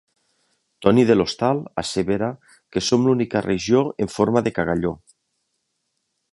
Toni 0.85 1.03
de 1.09 1.17
l'Hostal 1.17 1.61
assevera 1.83 2.31
que 2.75 2.83
"Som 2.87 3.07
l'única 3.09 3.45
regió 3.49 3.85
en 4.07 4.13
forma 4.17 4.47
de 4.49 4.55
cagalló." 4.59 4.97